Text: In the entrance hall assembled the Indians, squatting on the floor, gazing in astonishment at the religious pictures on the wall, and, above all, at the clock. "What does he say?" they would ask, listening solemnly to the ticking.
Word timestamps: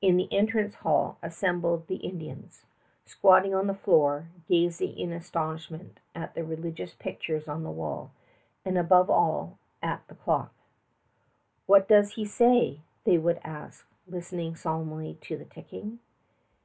In 0.00 0.16
the 0.16 0.32
entrance 0.32 0.76
hall 0.76 1.18
assembled 1.20 1.88
the 1.88 1.96
Indians, 1.96 2.62
squatting 3.04 3.52
on 3.56 3.66
the 3.66 3.74
floor, 3.74 4.28
gazing 4.46 4.96
in 4.96 5.10
astonishment 5.10 5.98
at 6.14 6.34
the 6.36 6.44
religious 6.44 6.94
pictures 6.94 7.48
on 7.48 7.64
the 7.64 7.72
wall, 7.72 8.12
and, 8.64 8.78
above 8.78 9.10
all, 9.10 9.58
at 9.82 10.06
the 10.06 10.14
clock. 10.14 10.52
"What 11.66 11.88
does 11.88 12.12
he 12.12 12.24
say?" 12.24 12.82
they 13.02 13.18
would 13.18 13.40
ask, 13.42 13.84
listening 14.06 14.54
solemnly 14.54 15.18
to 15.22 15.36
the 15.36 15.44
ticking. 15.44 15.98